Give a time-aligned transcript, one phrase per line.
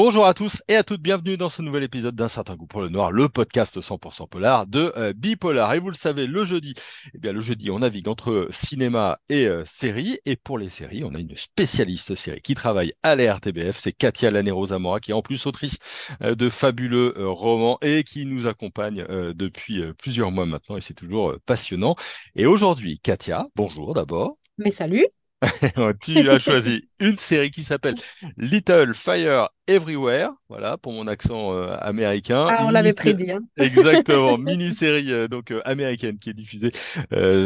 [0.00, 2.80] Bonjour à tous et à toutes, bienvenue dans ce nouvel épisode d'un certain goût pour
[2.80, 5.74] le noir, le podcast 100% polar de euh, Bipolar.
[5.74, 6.74] Et vous le savez, le jeudi,
[7.14, 10.20] eh bien le jeudi, on navigue entre cinéma et euh, série.
[10.24, 13.90] Et pour les séries, on a une spécialiste série qui travaille à la RTBF, c'est
[13.90, 15.78] Katia Lanero Zamora, qui est en plus autrice
[16.22, 19.04] euh, de fabuleux romans et qui nous accompagne
[19.34, 20.76] depuis plusieurs mois maintenant.
[20.76, 21.96] Et c'est toujours passionnant.
[22.36, 24.38] Et aujourd'hui, Katia, bonjour d'abord.
[24.58, 25.08] Mais salut
[26.02, 27.94] tu as choisi une série qui s'appelle
[28.36, 32.46] Little Fire Everywhere, voilà pour mon accent euh, américain.
[32.50, 33.30] Ah, on l'avait prédit.
[33.30, 33.40] Hein.
[33.56, 36.72] Exactement, mini-série euh, donc euh, américaine qui est diffusée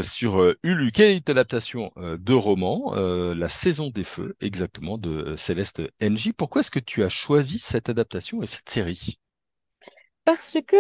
[0.02, 5.82] sur Hulu, qui est une adaptation de roman, La Saison des Feux, exactement de Céleste
[6.00, 6.32] Ng.
[6.36, 9.18] Pourquoi est-ce que tu as choisi cette adaptation et cette série?
[10.24, 10.76] Parce que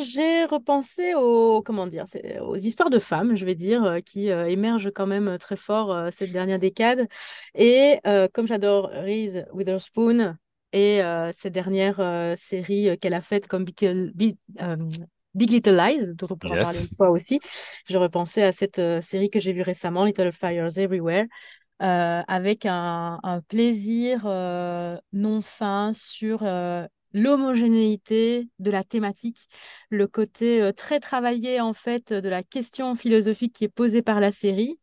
[0.00, 2.04] j'ai repensé aux, comment dire,
[2.42, 5.56] aux histoires de femmes, je vais dire, euh, qui euh, émergent quand même euh, très
[5.56, 7.08] fort cette dernière décade.
[7.54, 7.98] Et
[8.32, 10.36] comme j'adore Reese Witherspoon
[10.72, 11.00] et
[11.32, 14.36] ces dernières séries qu'elle a faites comme Big,
[15.34, 17.40] Little Lies, dont on pourra parler une fois aussi,
[17.88, 21.26] je repensais à cette série que j'ai vue récemment, Little Fires Everywhere.
[21.78, 24.24] avec un, un plaisir
[25.12, 26.42] non fin sur
[27.16, 29.48] l'homogénéité de la thématique,
[29.88, 34.20] le côté euh, très travaillé en fait de la question philosophique qui est posée par
[34.20, 34.78] la série,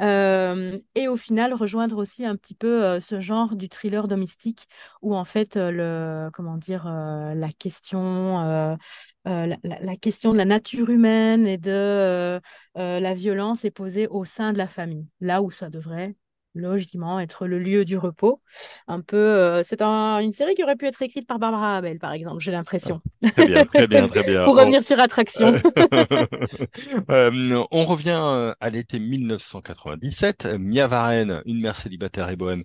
[0.00, 4.68] euh, et au final rejoindre aussi un petit peu euh, ce genre du thriller domestique
[5.02, 8.78] où en fait le comment dire la question
[9.24, 12.40] la, question de la nature humaine et de
[12.76, 16.14] la violence est posée au sein de la famille, là où ça devrait
[16.54, 18.40] logiquement être le lieu du repos.
[18.86, 22.12] Un peu, euh, c'est une série qui aurait pu être écrite par Barbara Abel, par
[22.12, 23.00] exemple, j'ai l'impression.
[23.24, 24.44] Ah, très bien, très bien, très bien.
[24.44, 25.54] Pour revenir sur Attraction.
[27.10, 30.46] Euh, on revient euh, à l'été 1997.
[30.58, 32.62] Mia Varen, une mère célibataire et bohème,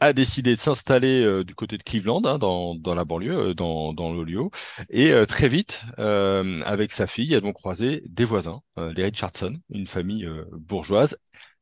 [0.00, 4.12] a décidé de s'installer du côté de Cleveland, hein, dans, dans la banlieue, dans, dans
[4.12, 4.50] l'Olio.
[4.90, 10.28] Et très vite, avec sa fille, elles vont croiser des voisins, les Richardson, une famille
[10.52, 11.16] bourgeoise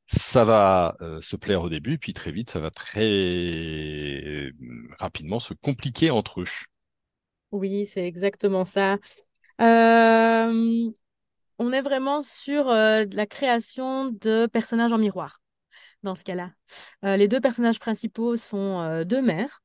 [0.06, 4.52] ça va euh, se plaire au début, puis très vite, ça va très euh,
[4.98, 6.46] rapidement se compliquer entre eux.
[7.50, 8.98] Oui, c'est exactement ça.
[9.60, 10.90] Euh,
[11.58, 15.40] on est vraiment sur la création de personnages en miroir
[16.02, 16.50] dans ce cas-là.
[17.16, 19.62] les deux personnages principaux sont deux mères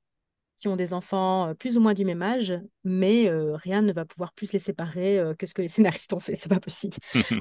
[0.57, 2.53] qui ont des enfants plus ou moins du même âge,
[2.83, 6.35] mais rien ne va pouvoir plus les séparer que ce que les scénaristes ont fait,
[6.35, 6.95] c'est pas possible.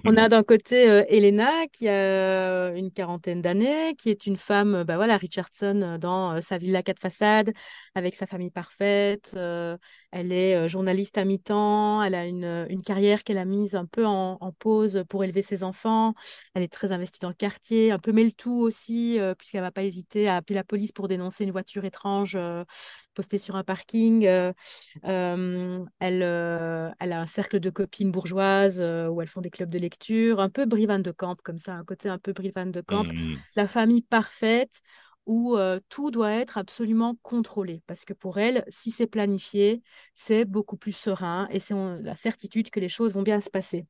[0.04, 4.96] On a d'un côté Elena qui a une quarantaine d'années, qui est une femme, bah
[4.96, 7.52] voilà, Richardson dans sa villa quatre façades,
[7.94, 9.34] avec sa famille parfaite.
[9.34, 14.04] elle est journaliste à mi-temps, elle a une, une carrière qu'elle a mise un peu
[14.06, 16.14] en, pause pour élever ses enfants.
[16.54, 20.28] Elle est très investie dans le quartier, un peu mêle-tout aussi, puisqu'elle va pas hésiter
[20.28, 22.38] à appeler la police pour dénoncer une voiture étrange
[23.16, 24.26] postée sur un parking.
[24.26, 24.52] Euh,
[25.04, 29.70] euh, elle, euh, elle a un cercle de copines bourgeoises où elles font des clubs
[29.70, 32.80] de lecture, un peu Brivan de Camp, comme ça, un côté un peu Brivan de
[32.80, 33.04] Camp.
[33.04, 33.36] Mmh.
[33.56, 34.80] La famille parfaite
[35.24, 35.56] où
[35.88, 37.82] tout doit être absolument contrôlé.
[37.88, 39.82] Parce que pour elle, si c'est planifié,
[40.14, 43.86] c'est beaucoup plus serein et c'est la certitude que les choses vont bien se passer.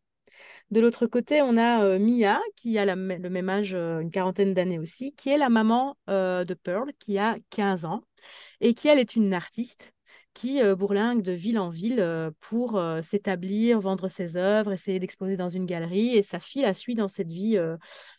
[0.71, 5.13] De l'autre côté, on a Mia, qui a le même âge, une quarantaine d'années aussi,
[5.15, 8.03] qui est la maman de Pearl, qui a 15 ans
[8.61, 9.93] et qui, elle, est une artiste
[10.37, 14.99] qui euh, bourlingue de ville en ville euh, pour euh, s'établir, vendre ses œuvres, essayer
[14.99, 16.15] d'exposer dans une galerie.
[16.15, 17.59] Et sa fille la suit dans cette vie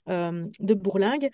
[0.07, 1.29] de bourlingue,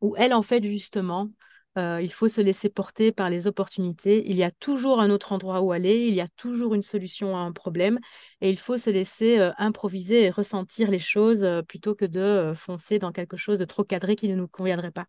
[0.00, 1.30] où elle, en fait, justement,
[1.76, 4.28] il faut se laisser porter par les opportunités.
[4.28, 7.36] Il y a toujours un autre endroit où aller, il y a toujours une solution
[7.36, 7.98] à un problème,
[8.40, 13.12] et il faut se laisser improviser et ressentir les choses plutôt que de foncer dans
[13.12, 15.06] quelque chose de trop cadré qui ne nous conviendrait pas.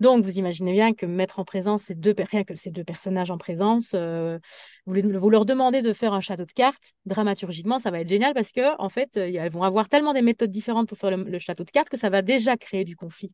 [0.00, 4.38] Donc, vous imaginez bien que mettre en présence ces deux, personnages en présence, euh,
[4.86, 8.52] vous, leur demandez de faire un château de cartes, dramaturgiquement, ça va être génial parce
[8.52, 11.64] que en fait, euh, elles vont avoir tellement des méthodes différentes pour faire le, château
[11.64, 13.32] de cartes que ça va déjà créer du conflit.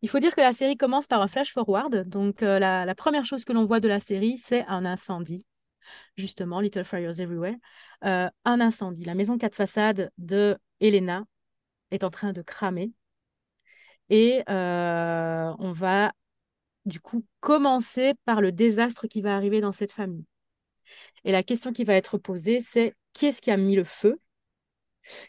[0.00, 2.08] Il faut dire que la série commence par un flash forward.
[2.08, 5.44] Donc, euh, la, première chose que l'on voit de la série, c'est un incendie.
[6.16, 7.56] Justement, Little Fires Everywhere.
[8.02, 9.04] un incendie.
[9.04, 11.24] La maison quatre façades de Elena
[11.90, 12.92] est en train de cramer.
[14.10, 16.12] Et euh, on va
[16.86, 20.24] du coup commencer par le désastre qui va arriver dans cette famille.
[21.24, 24.18] Et la question qui va être posée, c'est qui est-ce qui a mis le feu?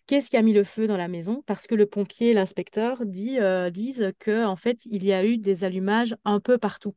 [0.06, 1.44] Qui est-ce qui a mis le feu dans la maison?
[1.46, 5.38] Parce que le pompier et l'inspecteur euh, disent que en fait, il y a eu
[5.38, 6.96] des allumages un peu partout.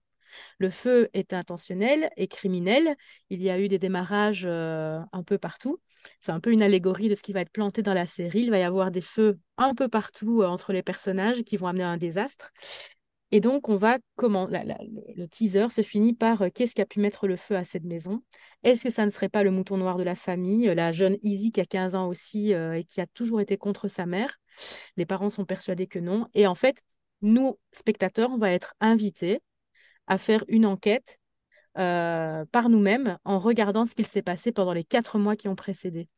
[0.58, 2.96] Le feu est intentionnel et criminel.
[3.30, 5.80] Il y a eu des démarrages euh, un peu partout.
[6.20, 8.42] C'est un peu une allégorie de ce qui va être planté dans la série.
[8.42, 11.66] Il va y avoir des feux un peu partout euh, entre les personnages qui vont
[11.66, 12.52] amener à un désastre.
[13.32, 17.00] Et donc, on va comment le, teaser se finit par euh, qu'est-ce qui a pu
[17.00, 18.22] mettre le feu à cette maison?
[18.62, 21.16] Est-ce que ça ne serait pas le mouton noir de la famille, euh, la jeune
[21.22, 24.38] Izzy qui a 15 ans aussi et qui a toujours été contre sa mère?
[24.96, 26.28] Les parents sont persuadés que non.
[26.34, 26.82] Et en fait,
[27.22, 29.40] nous, spectateurs, on va être invités
[30.06, 31.18] à faire une enquête
[31.78, 35.56] euh, par nous-mêmes en regardant ce qu'il s'est passé pendant les quatre mois qui ont
[35.56, 36.08] précédé.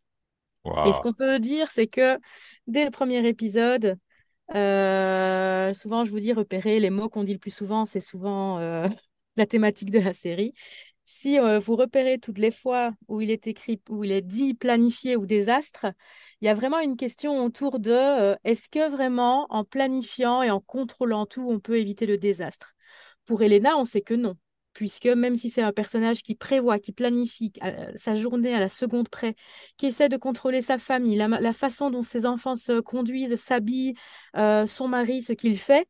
[0.85, 2.19] Et ce qu'on peut dire, c'est que
[2.67, 3.97] dès le premier épisode,
[4.55, 8.59] euh, souvent je vous dis repérer les mots qu'on dit le plus souvent, c'est souvent
[8.59, 8.87] euh,
[9.37, 10.53] la thématique de la série.
[11.05, 15.17] Si vous repérez toutes les fois où il est écrit, où il est dit planifié
[15.17, 15.87] ou désastre,
[16.43, 20.61] il y a vraiment une question autour de est-ce que vraiment en planifiant et en
[20.61, 22.75] contrôlant tout, on peut éviter le désastre?
[23.25, 24.35] Pour Elena, on sait que non,
[24.79, 28.69] puisque même si c'est un personnage qui prévoit, qui planifie euh, sa journée à la
[28.69, 29.35] seconde près,
[29.77, 33.95] qui essaie de contrôler sa famille, la, la façon dont ses enfants se conduisent, s'habillent,
[34.37, 35.89] euh, son mari, ce qu'il fait,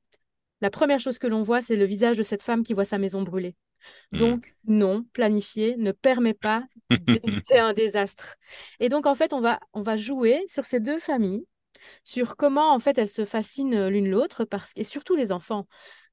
[0.63, 2.97] la première chose que l'on voit, c'est le visage de cette femme qui voit sa
[2.97, 3.57] maison brûler.
[4.13, 4.17] Hmm.
[4.17, 6.65] Donc, non, planifier ne permet pas
[7.07, 8.37] d'éviter un désastre.
[8.81, 11.45] Et donc, en fait, on va, on va jouer sur ces deux familles,
[12.05, 15.67] sur comment, en fait, elles se fascinent l'une l'autre, parce et surtout les enfants.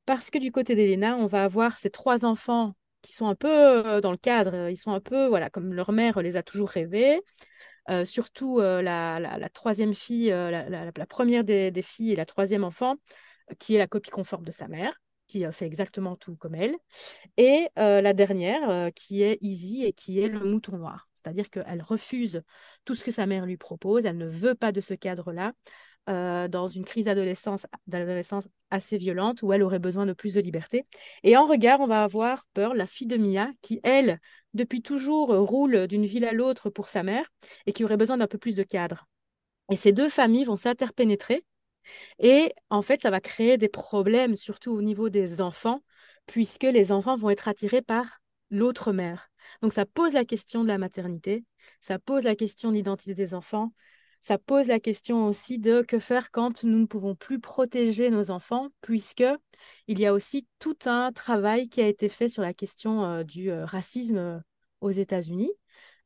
[0.06, 2.76] Parce que du côté d'Elena, on va avoir ces trois enfants
[3.06, 5.92] qui sont un peu euh, dans le cadre, ils sont un peu, voilà, comme leur
[5.92, 7.22] mère les a toujours rêvés.
[7.90, 12.96] Euh, surtout euh, la, troisième fille, la, première des, filles et la troisième enfant,
[13.60, 16.76] qui est la copie conforme de sa mère, qui fait exactement tout comme elle.
[17.38, 21.08] Et la dernière, qui est Izzy et qui est le mouton noir.
[21.16, 22.42] C'est-à-dire qu'elle refuse
[22.86, 25.54] tout ce que sa mère lui propose, elle ne veut pas de ce cadre-là,
[26.10, 27.68] euh, dans une crise d'adolescence,
[28.70, 30.86] assez violente où elle aurait besoin de plus de liberté.
[31.24, 34.20] Et en regard, on va avoir Pearl, la fille de Mia, qui, elle,
[34.54, 37.26] depuis toujours, euh, roule d'une ville à l'autre pour sa mère
[37.66, 39.08] et qui aurait besoin d'un peu plus de cadre.
[39.72, 41.44] Et ces deux familles vont s'interpénétrer
[42.20, 45.82] et en fait, ça va créer des problèmes, surtout au niveau des enfants,
[46.26, 48.20] puisque les enfants vont être attirés par
[48.52, 49.30] l'autre mère.
[49.62, 51.44] Donc ça pose la question de la maternité,
[51.82, 53.74] ça pose la question de l'identité des enfants,
[54.26, 58.32] ça pose la question aussi de que faire quand nous ne pouvons plus protéger nos
[58.32, 59.24] enfants, puisque
[59.86, 63.24] il y a aussi tout un travail qui a été fait sur la question euh,
[63.24, 64.40] du euh, racisme euh,
[64.82, 65.52] aux États-Unis.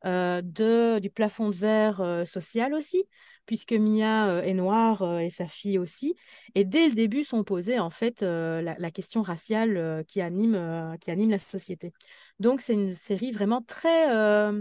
[0.04, 3.06] de, du plafond de verre social aussi,
[3.46, 6.16] puisque Mia est noire et sa fille aussi.
[6.56, 11.12] Et dès le début sont posées en fait la, la question raciale qui anime, qui
[11.12, 11.92] anime la société.
[12.40, 14.08] Donc c'est une série vraiment très,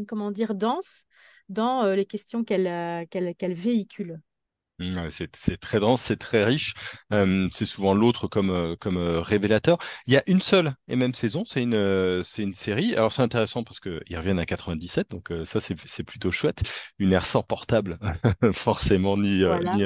[0.09, 1.05] comment dire, dense
[1.49, 4.21] dans euh, les questions qu'elle euh, qu'elle qu'elle véhicule.
[4.79, 6.75] Mm, Ouais, C'est très dense, c'est très riche.
[7.13, 9.79] Euh, c'est souvent l'autre comme euh, comme euh, révélateur.
[10.07, 11.45] Il y a une seule et même saison.
[11.45, 12.95] C'est une euh, c'est une série.
[12.95, 16.63] Alors c'est intéressant parce que ils reviennent à 97, donc ça c'est plutôt chouette.
[16.99, 17.99] Une ère sans portable,
[18.53, 19.73] forcément ni Voilà.
[19.75, 19.83] ni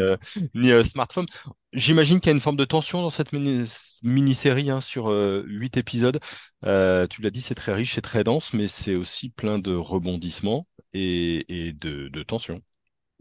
[0.55, 1.27] ni smartphone.
[1.73, 3.65] J'imagine qu'il y a une forme de tension dans cette mini
[4.03, 6.19] mini-série hein, sur euh, huit épisodes.
[6.67, 9.75] Euh, tu l'as dit, c'est très riche, c'est très dense, mais c'est aussi plein de
[9.75, 12.61] rebondissements et et de de tensions.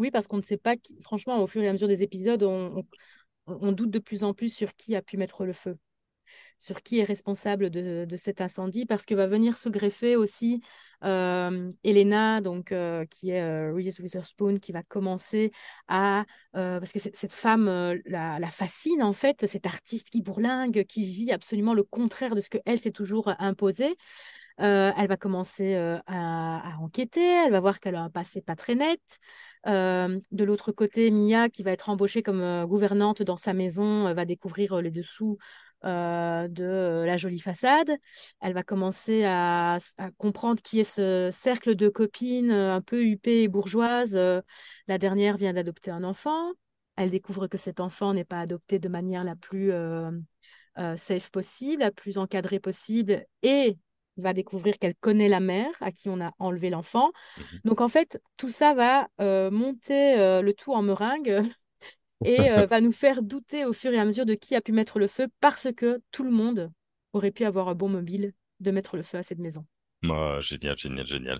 [0.01, 2.83] Oui, parce qu'on ne sait pas, franchement, au fur et à mesure des épisodes, on,
[3.71, 5.77] doute de plus en plus sur qui a pu mettre le feu.
[6.57, 10.63] sur qui est responsable de, cet incendie, parce que va venir se greffer aussi
[11.03, 15.51] euh, Elena, donc, euh, qui est euh, Reese Witherspoon, qui va commencer
[15.87, 16.25] à...
[16.55, 17.67] euh, parce que cette femme
[18.05, 22.49] la, fascine, en fait, cette artiste qui bourlingue, qui vit absolument le contraire de ce
[22.49, 23.95] que elle s'est toujours imposé.
[24.57, 28.99] Elle va commencer à enquêter, elle va voir qu'elle a un passé pas très net.
[29.67, 34.07] Euh, de l'autre côté, Mia, qui va être embauchée comme euh, gouvernante dans sa maison,
[34.07, 35.37] euh, va découvrir les dessous
[35.83, 37.89] de la jolie façade.
[38.39, 43.41] Elle va commencer à, à comprendre qui est ce cercle de copines un peu huppées
[43.41, 44.15] et bourgeoises.
[44.15, 46.51] La dernière vient d'adopter un enfant.
[46.97, 49.71] Elle découvre que cet enfant n'est pas adopté de manière la plus
[50.97, 53.75] safe possible, la plus encadrée possible, et
[54.21, 57.11] va découvrir qu'elle connaît la mère à qui on a enlevé l'enfant.
[57.37, 57.45] Mhm.
[57.65, 61.41] Donc en fait, tout ça va euh, monter euh, le tout en meringue
[62.25, 64.71] et euh, va nous faire douter au fur et à mesure de qui a pu
[64.71, 66.71] mettre le feu parce que tout le monde
[67.13, 69.65] aurait pu avoir un bon mobile de mettre le feu à cette maison.
[70.09, 71.39] Ah, génial, génial, génial.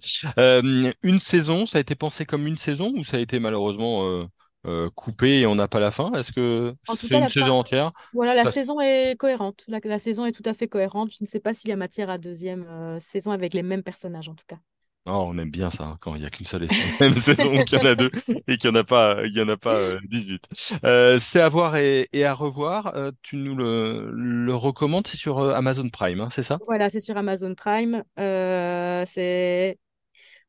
[1.02, 4.28] Une saison, ça a été pensé comme une saison ou ça a été malheureusement
[4.66, 6.12] euh, euh, coupé et on n'a pas la fin?
[6.14, 7.92] Est-ce que c'est une saison fin, entière?
[8.14, 9.64] voilà, la Ça, saison est cohérente.
[9.68, 11.12] La, la saison est tout à fait cohérente.
[11.14, 13.84] Je ne sais pas s'il y a matière à deuxième euh, saison avec les mêmes
[13.84, 14.60] personnages en tout cas.
[15.08, 16.68] Oh, on aime bien ça, hein, quand il n'y a qu'une seule et
[17.00, 18.12] même saison, qu'il y en a deux
[18.48, 20.48] et qu'il n'y en a pas, il y en a pas euh, 18.
[20.86, 22.96] Euh, c'est à voir et, et à revoir.
[22.96, 26.60] Euh, tu nous le, le recommandes, c'est sur Amazon Prime, hein, c'est ça?
[26.68, 28.04] Voilà, c'est sur Amazon Prime.
[28.18, 29.80] C'est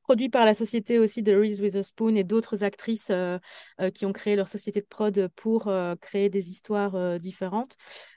[0.02, 3.38] produit par la société aussi de Reese Witherspoon et d'autres actrices euh,
[3.80, 7.76] euh, qui ont créé leur société de prod pour euh, créer des histoires différentes.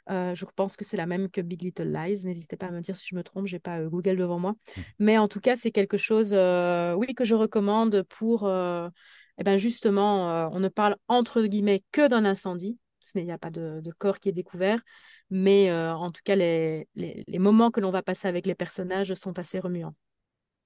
[0.09, 2.25] je pense que c'est la même que Big Little Lies.
[2.25, 4.51] N'hésitez pas à me dire si je me trompe, j'ai pas Google devant moi.
[4.51, 4.81] Mm.
[4.99, 10.49] Mais en tout cas, c'est quelque chose, oui, que je recommande pour, eh ben justement,
[10.51, 12.77] on ne parle entre guillemets que d'un incendie.
[13.13, 14.81] Il n'y a pas de, corps qui est découvert,
[15.29, 19.37] mais en tout cas, les, les moments que l'on va passer avec les personnages sont
[19.39, 19.95] assez remuants.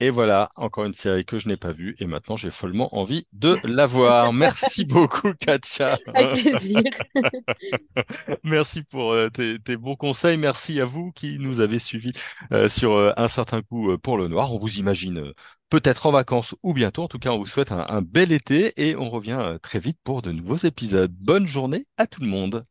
[0.02, 3.28] Et voilà, encore une série que je n'ai pas vue et maintenant j'ai follement envie
[3.34, 4.32] de la voir.
[4.34, 5.98] Merci beaucoup, Katia.
[6.14, 6.82] Avec plaisir.
[8.44, 10.38] Merci pour euh, tes, bons conseils.
[10.38, 12.14] Merci à vous qui nous avez suivis
[12.54, 14.54] euh, sur euh, un certain coup pour le noir.
[14.54, 15.34] On vous imagine
[15.70, 17.04] peut-être en vacances ou bientôt.
[17.04, 20.22] En tout cas, on vous souhaite un bel été et on revient très vite pour
[20.22, 21.12] de nouveaux épisodes.
[21.12, 22.64] Bonne journée à tout le monde.